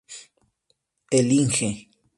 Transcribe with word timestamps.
El 1.11 1.31
Ing. 1.31 1.55